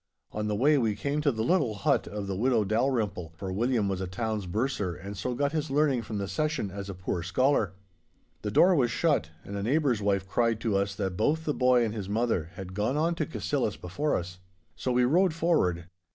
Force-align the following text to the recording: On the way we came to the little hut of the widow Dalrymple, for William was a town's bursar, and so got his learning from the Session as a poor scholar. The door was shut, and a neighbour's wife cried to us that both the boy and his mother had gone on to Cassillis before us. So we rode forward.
On 0.31 0.47
the 0.47 0.55
way 0.55 0.79
we 0.79 0.95
came 0.95 1.21
to 1.21 1.31
the 1.31 1.43
little 1.43 1.75
hut 1.75 2.07
of 2.07 2.25
the 2.25 2.35
widow 2.35 2.63
Dalrymple, 2.63 3.33
for 3.35 3.53
William 3.53 3.87
was 3.87 4.01
a 4.01 4.07
town's 4.07 4.47
bursar, 4.47 4.95
and 4.95 5.15
so 5.15 5.35
got 5.35 5.51
his 5.51 5.69
learning 5.69 6.01
from 6.01 6.17
the 6.17 6.27
Session 6.27 6.71
as 6.71 6.89
a 6.89 6.95
poor 6.95 7.21
scholar. 7.21 7.73
The 8.41 8.49
door 8.49 8.73
was 8.73 8.89
shut, 8.89 9.29
and 9.43 9.55
a 9.55 9.61
neighbour's 9.61 10.01
wife 10.01 10.27
cried 10.27 10.59
to 10.61 10.75
us 10.75 10.95
that 10.95 11.15
both 11.15 11.45
the 11.45 11.53
boy 11.53 11.85
and 11.85 11.93
his 11.93 12.09
mother 12.09 12.49
had 12.55 12.73
gone 12.73 12.97
on 12.97 13.13
to 13.13 13.27
Cassillis 13.27 13.77
before 13.77 14.15
us. 14.17 14.39
So 14.75 14.91
we 14.91 15.05
rode 15.05 15.35
forward. 15.35 15.85